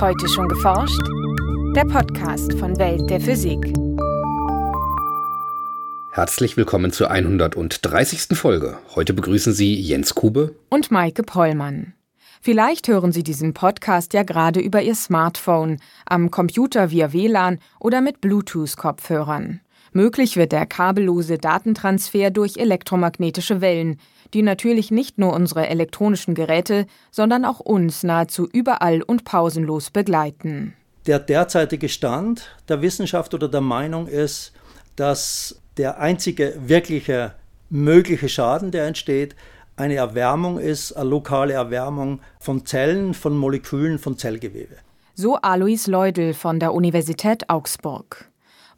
[0.00, 1.00] Heute schon geforscht?
[1.76, 3.72] Der Podcast von Welt der Physik.
[6.10, 8.36] Herzlich willkommen zur 130.
[8.36, 8.78] Folge.
[8.96, 11.94] Heute begrüßen Sie Jens Kube und Maike Pollmann.
[12.40, 18.00] Vielleicht hören Sie diesen Podcast ja gerade über Ihr Smartphone, am Computer via WLAN oder
[18.00, 19.60] mit Bluetooth-Kopfhörern.
[19.96, 24.00] Möglich wird der kabellose Datentransfer durch elektromagnetische Wellen,
[24.34, 30.74] die natürlich nicht nur unsere elektronischen Geräte, sondern auch uns nahezu überall und pausenlos begleiten.
[31.06, 34.52] Der derzeitige Stand der Wissenschaft oder der Meinung ist,
[34.96, 37.34] dass der einzige wirkliche
[37.70, 39.36] mögliche Schaden, der entsteht,
[39.76, 44.74] eine Erwärmung ist, eine lokale Erwärmung von Zellen, von Molekülen, von Zellgewebe.
[45.14, 48.28] So Alois Leudel von der Universität Augsburg.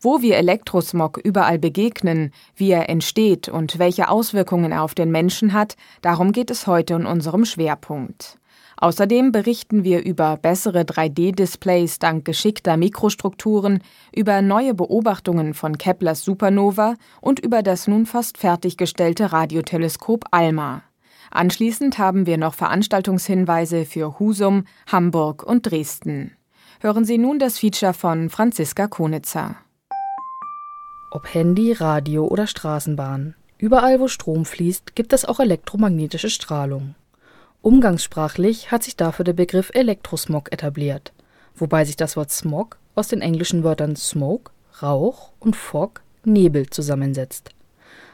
[0.00, 5.52] Wo wir Elektrosmog überall begegnen, wie er entsteht und welche Auswirkungen er auf den Menschen
[5.52, 8.38] hat, darum geht es heute in unserem Schwerpunkt.
[8.78, 13.82] Außerdem berichten wir über bessere 3D-Displays dank geschickter Mikrostrukturen,
[14.14, 20.82] über neue Beobachtungen von Keplers Supernova und über das nun fast fertiggestellte Radioteleskop ALMA.
[21.30, 26.32] Anschließend haben wir noch Veranstaltungshinweise für Husum, Hamburg und Dresden.
[26.80, 29.56] Hören Sie nun das Feature von Franziska Konitzer.
[31.10, 33.34] Ob Handy, Radio oder Straßenbahn.
[33.58, 36.94] Überall, wo Strom fließt, gibt es auch elektromagnetische Strahlung.
[37.62, 41.12] Umgangssprachlich hat sich dafür der Begriff Elektrosmog etabliert,
[41.54, 44.50] wobei sich das Wort Smog aus den englischen Wörtern Smoke,
[44.82, 47.50] Rauch und Fog, Nebel zusammensetzt.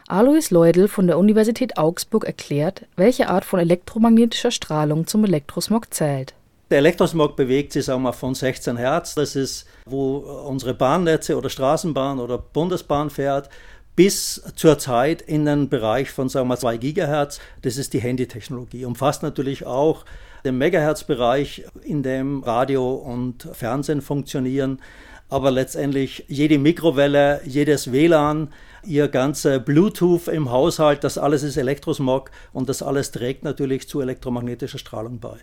[0.06, 6.34] Alois Leudel von der Universität Augsburg erklärt, welche Art von elektromagnetischer Strahlung zum Elektrosmog zählt.
[6.72, 11.50] Der Elektrosmog bewegt sich sagen wir, von 16 Hertz, das ist, wo unsere Bahnnetze oder
[11.50, 13.50] Straßenbahn oder Bundesbahn fährt,
[13.94, 17.40] bis zur Zeit in den Bereich von sagen wir, 2 Gigahertz.
[17.60, 18.86] Das ist die Handytechnologie.
[18.86, 20.06] Umfasst natürlich auch
[20.46, 24.80] den Megahertz-Bereich, in dem Radio und Fernsehen funktionieren.
[25.28, 28.48] Aber letztendlich jede Mikrowelle, jedes WLAN,
[28.82, 34.00] ihr ganze Bluetooth im Haushalt, das alles ist Elektrosmog und das alles trägt natürlich zu
[34.00, 35.36] elektromagnetischer Strahlung bei.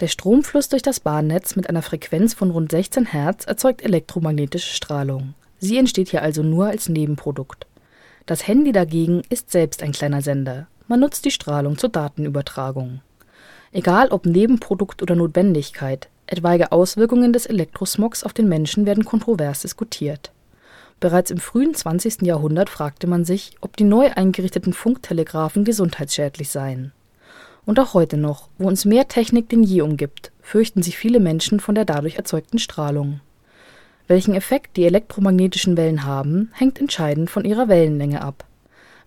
[0.00, 5.32] Der Stromfluss durch das Bahnnetz mit einer Frequenz von rund 16 Hertz erzeugt elektromagnetische Strahlung.
[5.58, 7.66] Sie entsteht hier also nur als Nebenprodukt.
[8.26, 10.66] Das Handy dagegen ist selbst ein kleiner Sender.
[10.86, 13.00] Man nutzt die Strahlung zur Datenübertragung.
[13.72, 20.30] Egal ob Nebenprodukt oder Notwendigkeit, etwaige Auswirkungen des Elektrosmogs auf den Menschen werden kontrovers diskutiert.
[21.00, 22.20] Bereits im frühen 20.
[22.22, 26.92] Jahrhundert fragte man sich, ob die neu eingerichteten Funktelegraphen gesundheitsschädlich seien.
[27.66, 31.58] Und auch heute noch, wo uns mehr Technik denn je umgibt, fürchten sich viele Menschen
[31.58, 33.20] von der dadurch erzeugten Strahlung.
[34.06, 38.44] Welchen Effekt die elektromagnetischen Wellen haben, hängt entscheidend von ihrer Wellenlänge ab.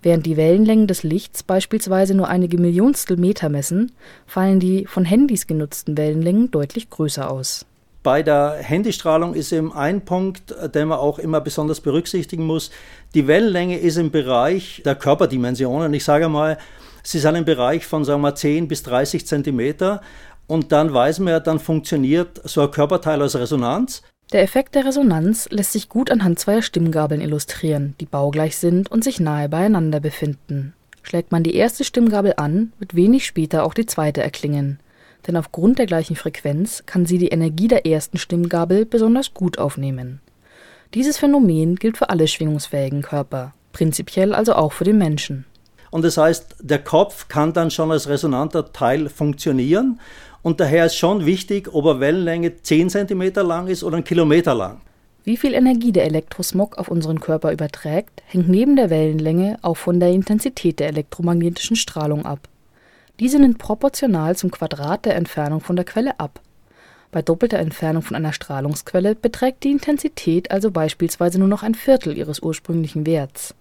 [0.01, 3.93] Während die Wellenlängen des Lichts beispielsweise nur einige Millionstel Meter messen,
[4.27, 7.65] fallen die von Handys genutzten Wellenlängen deutlich größer aus.
[8.03, 12.71] Bei der Handystrahlung ist eben ein Punkt, den man auch immer besonders berücksichtigen muss.
[13.13, 15.93] Die Wellenlänge ist im Bereich der Körperdimensionen.
[15.93, 16.57] Ich sage mal,
[17.03, 20.01] Sie sind im Bereich von sagen wir, 10 bis 30 Zentimeter.
[20.47, 24.01] Und dann weiß man ja, dann funktioniert so ein Körperteil als Resonanz.
[24.31, 29.03] Der Effekt der Resonanz lässt sich gut anhand zweier Stimmgabeln illustrieren, die baugleich sind und
[29.03, 30.73] sich nahe beieinander befinden.
[31.01, 34.79] Schlägt man die erste Stimmgabel an, wird wenig später auch die zweite erklingen.
[35.25, 40.21] Denn aufgrund der gleichen Frequenz kann sie die Energie der ersten Stimmgabel besonders gut aufnehmen.
[40.93, 45.45] Dieses Phänomen gilt für alle schwingungsfähigen Körper, prinzipiell also auch für den Menschen.
[45.91, 49.99] Und das heißt, der Kopf kann dann schon als resonanter Teil funktionieren.
[50.41, 54.55] Und daher ist schon wichtig, ob er Wellenlänge 10 cm lang ist oder einen Kilometer
[54.55, 54.81] lang.
[55.25, 59.99] Wie viel Energie der Elektrosmog auf unseren Körper überträgt, hängt neben der Wellenlänge auch von
[59.99, 62.47] der Intensität der elektromagnetischen Strahlung ab.
[63.19, 66.39] Diese nimmt proportional zum Quadrat der Entfernung von der Quelle ab.
[67.11, 72.17] Bei doppelter Entfernung von einer Strahlungsquelle beträgt die Intensität also beispielsweise nur noch ein Viertel
[72.17, 73.55] ihres ursprünglichen Werts.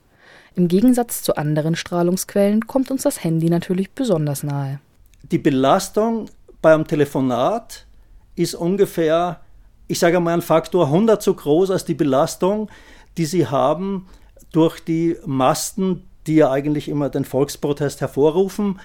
[0.54, 4.80] Im Gegensatz zu anderen Strahlungsquellen kommt uns das Handy natürlich besonders nahe.
[5.22, 6.30] Die Belastung
[6.62, 7.86] beim Telefonat
[8.34, 9.40] ist ungefähr,
[9.86, 12.70] ich sage mal, ein Faktor 100 so groß als die Belastung,
[13.16, 14.06] die Sie haben
[14.52, 18.80] durch die Masten, die ja eigentlich immer den Volksprotest hervorrufen,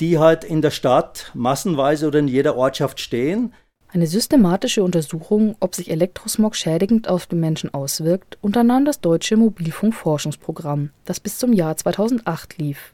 [0.00, 3.54] die halt in der Stadt massenweise oder in jeder Ortschaft stehen.
[3.90, 10.90] Eine systematische Untersuchung, ob sich Elektrosmog schädigend auf den Menschen auswirkt, unternahm das Deutsche Mobilfunkforschungsprogramm,
[11.06, 12.92] das bis zum Jahr 2008 lief.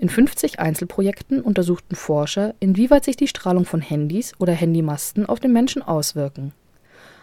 [0.00, 5.52] In 50 Einzelprojekten untersuchten Forscher, inwieweit sich die Strahlung von Handys oder Handymasten auf den
[5.52, 6.54] Menschen auswirken.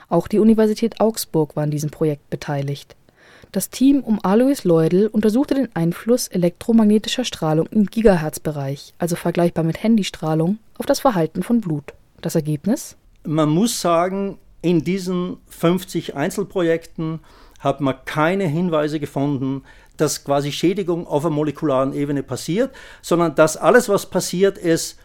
[0.07, 2.95] Auch die Universität Augsburg war an diesem Projekt beteiligt.
[3.51, 9.83] Das Team um Alois Leudel untersuchte den Einfluss elektromagnetischer Strahlung im Gigahertzbereich, also vergleichbar mit
[9.83, 11.93] Handystrahlung, auf das Verhalten von Blut.
[12.27, 12.97] Das Ergebnis?
[13.27, 17.19] man muss sagen, in diesen 50 Einzelprojekten
[17.59, 19.63] hat man keine Hinweise gefunden,
[19.97, 22.71] dass quasi Schädigung auf einer molekularen Ebene passiert,
[23.01, 24.99] sondern dass alles, was passiert, ist,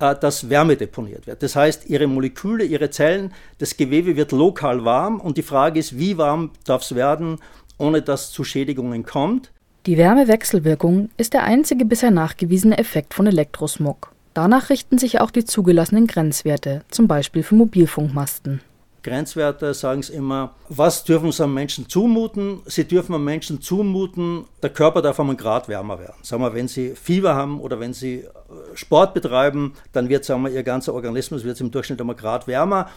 [0.00, 1.42] äh, dass Wärme deponiert wird.
[1.42, 5.98] Das heißt, ihre Moleküle, ihre Zellen, das Gewebe wird lokal warm und die Frage ist,
[5.98, 7.38] wie warm darf es werden,
[7.78, 9.52] ohne dass es zu Schädigungen kommt.
[9.86, 14.13] Die Wärmewechselwirkung ist der einzige bisher nachgewiesene Effekt von Elektrosmog.
[14.34, 18.60] Danach richten sich auch die zugelassenen Grenzwerte, zum Beispiel für Mobilfunkmasten.
[19.04, 22.62] Grenzwerte sagen es immer, was dürfen sie einem Menschen zumuten?
[22.64, 26.16] Sie dürfen einem Menschen zumuten, der Körper darf einen Grad wärmer werden.
[26.22, 28.28] Sagen wir, wenn sie Fieber haben oder wenn sie äh,
[28.74, 32.88] Sport betreiben, dann wird sagen wir, ihr ganzer Organismus wird im Durchschnitt einen Grad wärmer.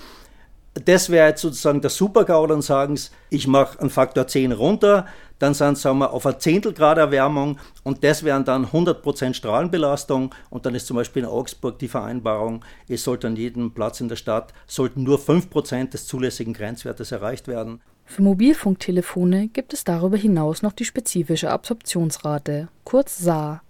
[0.85, 5.05] Das wäre jetzt sozusagen der Super-GAU, dann sagen sie, ich mache einen Faktor 10 runter,
[5.39, 10.65] dann sind wir, auf ein Zehntel Grad Erwärmung und das wären dann 100% Strahlenbelastung und
[10.65, 14.15] dann ist zum Beispiel in Augsburg die Vereinbarung, es sollte an jedem Platz in der
[14.15, 17.81] Stadt, sollten nur 5% des zulässigen Grenzwertes erreicht werden.
[18.05, 23.61] Für Mobilfunktelefone gibt es darüber hinaus noch die spezifische Absorptionsrate, kurz SAR.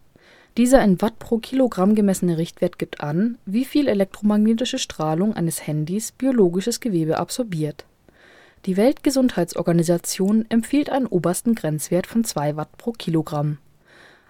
[0.57, 6.12] Dieser in Watt pro Kilogramm gemessene Richtwert gibt an, wie viel elektromagnetische Strahlung eines Handys
[6.12, 7.86] biologisches Gewebe absorbiert
[8.68, 13.59] die Weltgesundheitsorganisation empfiehlt einen obersten Grenzwert von 2 Watt pro Kilogramm.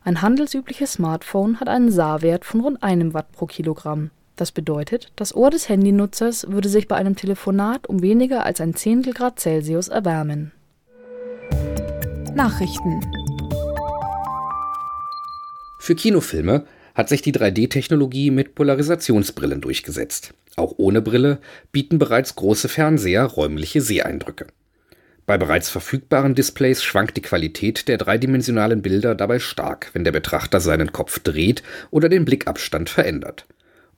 [0.03, 4.11] Ein handelsübliches Smartphone hat einen SAR-Wert von rund einem Watt pro Kilogramm.
[4.35, 8.75] Das bedeutet, das Ohr des Handynutzers würde sich bei einem Telefonat um weniger als ein
[8.75, 10.51] Zehntel Grad Celsius erwärmen.
[12.35, 13.01] Nachrichten
[15.87, 20.33] Für Kinofilme hat sich die 3D-Technologie mit Polarisationsbrillen durchgesetzt.
[20.57, 21.39] Auch ohne Brille
[21.71, 24.47] bieten bereits große Fernseher räumliche Seheindrücke.
[25.25, 30.59] Bei bereits verfügbaren Displays schwankt die Qualität der dreidimensionalen Bilder dabei stark, wenn der Betrachter
[30.59, 33.45] seinen Kopf dreht oder den Blickabstand verändert.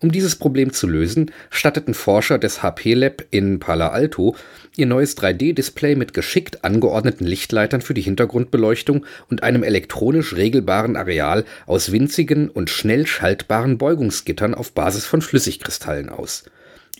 [0.01, 4.33] Um dieses Problem zu lösen, statteten Forscher des HP Lab in Palo Alto
[4.77, 11.43] ihr neues 3D-Display mit geschickt angeordneten Lichtleitern für die Hintergrundbeleuchtung und einem elektronisch regelbaren Areal
[11.65, 16.45] aus winzigen und schnell schaltbaren Beugungsgittern auf Basis von Flüssigkristallen aus.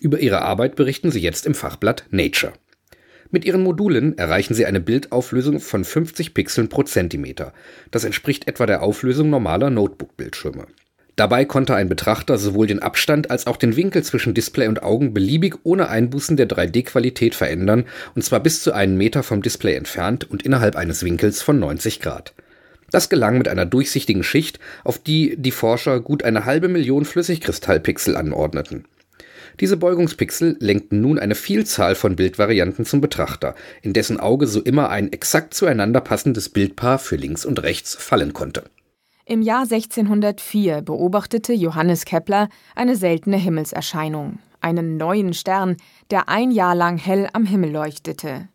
[0.02, 2.52] Über ihre Arbeit berichten sie jetzt im Fachblatt Nature.
[3.32, 7.54] Mit ihren Modulen erreichen sie eine Bildauflösung von 50 Pixeln pro Zentimeter.
[7.92, 10.68] Das entspricht etwa der Auflösung normaler Notebook-Bildschirme.
[11.20, 15.14] Dabei konnte ein Betrachter sowohl den Abstand als auch den Winkel zwischen Display und Augen
[15.14, 17.84] beliebig ohne Einbußen der 3D-Qualität verändern,
[18.16, 22.00] und zwar bis zu einen Meter vom Display entfernt und innerhalb eines Winkels von 90
[22.00, 22.34] Grad.
[22.90, 28.16] Das gelang mit einer durchsichtigen Schicht, auf die die Forscher gut eine halbe Million Flüssigkristallpixel
[28.16, 28.86] anordneten.
[29.60, 34.90] Diese Beugungspixel lenkten nun eine Vielzahl von Bildvarianten zum Betrachter, in dessen Auge so immer
[34.90, 38.64] ein exakt zueinander passendes Bildpaar für links und rechts fallen konnte.
[39.30, 45.78] Im Jahr 1604 beobachtete Johannes Kepler eine seltene Himmelserscheinung, einen neuen Stern,
[46.10, 48.48] der ein Jahr lang hell am Himmel leuchtete.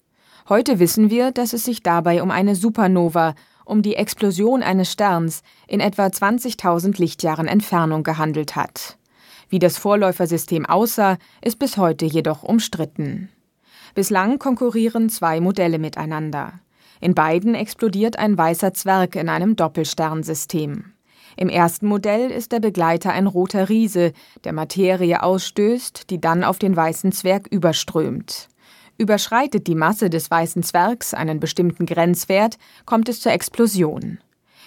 [0.49, 5.44] Heute wissen wir, dass es sich dabei um eine Supernova, um die Explosion eines Sterns
[5.69, 8.99] in etwa 20.000 Lichtjahren Entfernung gehandelt hat.
[9.49, 13.29] Wie das Vorläufersystem aussah, ist bis heute jedoch umstritten.
[13.94, 16.55] Bislang konkurrieren zwei Modelle miteinander.
[17.00, 20.94] In beiden explodiert ein weißer Zwerg in einem Doppelsternsystem.
[21.37, 24.12] Im ersten Modell ist der Begleiter ein roter Riese,
[24.44, 28.49] der Materie ausstößt, die dann auf den weißen Zwerg überströmt.
[28.97, 34.19] Überschreitet die Masse des weißen Zwergs einen bestimmten Grenzwert, kommt es zur Explosion.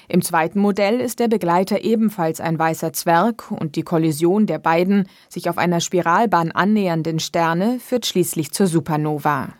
[0.10, 5.08] Im zweiten Modell ist der Begleiter ebenfalls ein weißer Zwerg und die Kollision der beiden
[5.30, 9.54] sich auf einer Spiralbahn annähernden Sterne führt schließlich zur Supernova.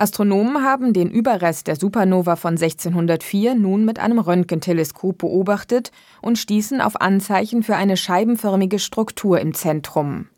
[0.00, 5.92] Astronomen haben den Überrest der Supernova von 1604 nun mit einem Röntgenteleskop beobachtet
[6.22, 10.28] und stießen auf Anzeichen für eine scheibenförmige Struktur im Zentrum.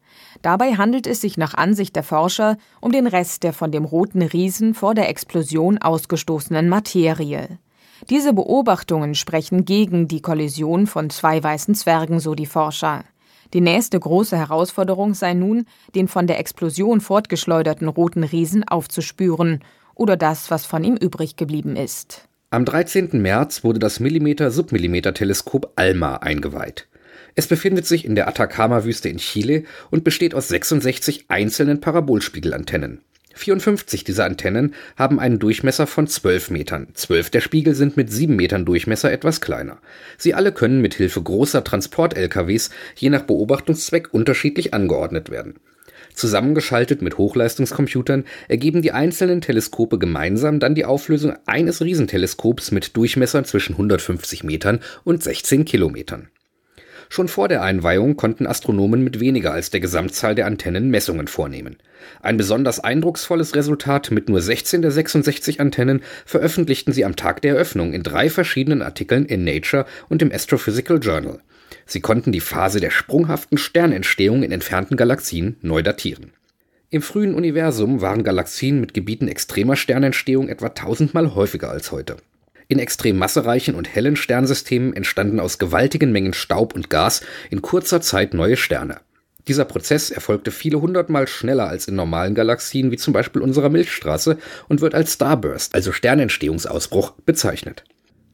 [0.43, 4.23] Dabei handelt es sich nach Ansicht der Forscher um den Rest der von dem roten
[4.23, 7.61] Riesen vor der Explosion ausgestoßenen Materie.
[8.11, 13.05] Diese Beobachtungen sprechen gegen die Kollision von zwei weißen Zwergen, so die Forscher.
[13.53, 19.61] Die nächste große Herausforderung sei nun, den von der Explosion fortgeschleuderten roten Riesen aufzuspüren
[19.95, 22.29] oder das, was von ihm übrig geblieben ist.
[22.51, 23.21] Am 13.
[23.21, 26.89] März wurde das Millimeter-Submillimeter-Teleskop ALMA eingeweiht.
[27.35, 33.03] Es befindet sich in der Atacama-Wüste in Chile und besteht aus 66 einzelnen Parabolspiegelantennen.
[33.35, 36.89] 54 dieser Antennen haben einen Durchmesser von 12 Metern.
[36.95, 39.79] Zwölf der Spiegel sind mit 7 Metern Durchmesser etwas kleiner.
[40.19, 45.55] Sie alle können mit Hilfe großer Transport-LKWs je nach Beobachtungszweck unterschiedlich angeordnet werden.
[46.15, 53.45] Zusammengeschaltet mit Hochleistungscomputern ergeben die einzelnen Teleskope gemeinsam dann die Auflösung eines Riesenteleskops mit Durchmessern
[53.45, 56.29] zwischen 150 Metern und 16 Kilometern.
[57.13, 61.77] Schon vor der Einweihung konnten Astronomen mit weniger als der Gesamtzahl der Antennen Messungen vornehmen.
[62.23, 67.53] Ein besonders eindrucksvolles Resultat mit nur 16 der 66 Antennen veröffentlichten sie am Tag der
[67.53, 71.41] Eröffnung in drei verschiedenen Artikeln in Nature und im Astrophysical Journal.
[71.85, 76.33] Sie konnten die Phase der sprunghaften Sternentstehung in entfernten Galaxien neu datieren.
[76.89, 82.17] Im frühen Universum waren Galaxien mit Gebieten extremer Sternentstehung etwa tausendmal häufiger als heute.
[82.73, 88.01] In extrem massereichen und hellen Sternsystemen entstanden aus gewaltigen Mengen Staub und Gas in kurzer
[88.01, 89.03] Zeit neue Sterne.
[89.47, 94.39] Dieser Prozess erfolgte viele hundertmal schneller als in normalen Galaxien wie zum Beispiel unserer Milchstraße
[94.71, 97.85] und wird als Starburst, also Sternentstehungsausbruch, bezeichnet.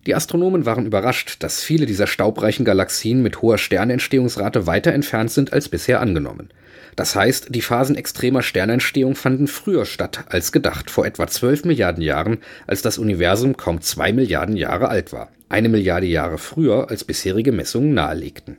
[0.09, 5.53] Die Astronomen waren überrascht, dass viele dieser staubreichen Galaxien mit hoher Sternentstehungsrate weiter entfernt sind
[5.53, 6.49] als bisher angenommen.
[6.97, 12.03] Das heißt, die Phasen extremer Sternentstehung fanden früher statt als gedacht, vor etwa 12 Milliarden
[12.03, 15.29] Jahren, als das Universum kaum zwei Milliarden Jahre alt war.
[15.50, 18.57] Eine Milliarde Jahre früher, als bisherige Messungen nahelegten.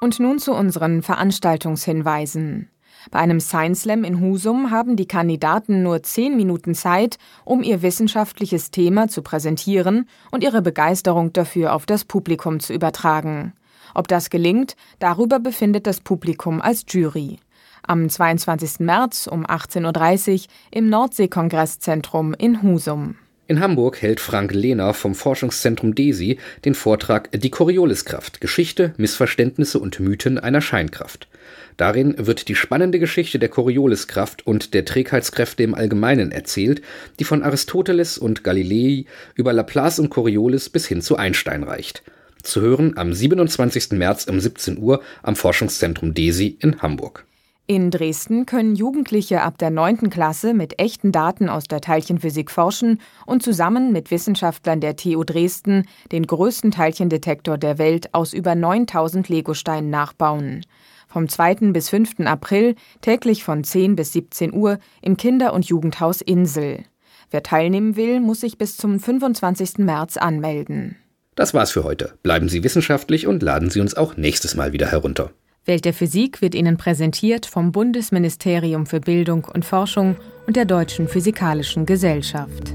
[0.00, 2.70] Und nun zu unseren Veranstaltungshinweisen.
[3.10, 7.82] Bei einem Science Slam in Husum haben die Kandidaten nur zehn Minuten Zeit, um ihr
[7.82, 13.52] wissenschaftliches Thema zu präsentieren und ihre Begeisterung dafür auf das Publikum zu übertragen.
[13.94, 17.38] Ob das gelingt, darüber befindet das Publikum als Jury.
[17.82, 18.80] Am 22.
[18.80, 23.14] März um 18.30 Uhr im Nordsee-Kongresszentrum in Husum.
[23.48, 30.00] In Hamburg hält Frank Lehner vom Forschungszentrum DESI den Vortrag Die Corioliskraft– Geschichte, Missverständnisse und
[30.00, 31.28] Mythen einer Scheinkraft.
[31.76, 36.82] Darin wird die spannende Geschichte der Corioliskraft und der Trägheitskräfte im Allgemeinen erzählt,
[37.20, 39.04] die von Aristoteles und Galilei
[39.36, 42.02] über Laplace und Coriolis bis hin zu Einstein reicht
[42.46, 43.92] zu hören am 27.
[43.92, 47.26] März um 17 Uhr am Forschungszentrum DESI in Hamburg.
[47.68, 50.08] In Dresden können Jugendliche ab der 9.
[50.08, 55.84] Klasse mit echten Daten aus der Teilchenphysik forschen und zusammen mit Wissenschaftlern der TU Dresden
[56.12, 60.64] den größten Teilchendetektor der Welt aus über 9000 Legosteinen nachbauen.
[61.08, 61.72] Vom 2.
[61.72, 62.20] bis 5.
[62.20, 66.84] April täglich von 10 bis 17 Uhr im Kinder- und Jugendhaus Insel.
[67.32, 69.78] Wer teilnehmen will, muss sich bis zum 25.
[69.78, 70.98] März anmelden.
[71.34, 72.14] Das war's für heute.
[72.22, 75.32] Bleiben Sie wissenschaftlich und laden Sie uns auch nächstes Mal wieder herunter.
[75.66, 81.08] Welt der Physik wird Ihnen präsentiert vom Bundesministerium für Bildung und Forschung und der Deutschen
[81.08, 82.72] Physikalischen Gesellschaft.